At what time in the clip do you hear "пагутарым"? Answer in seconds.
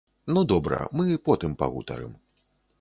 1.63-2.19